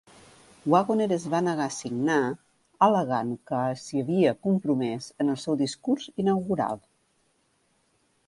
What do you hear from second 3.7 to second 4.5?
s'hi havia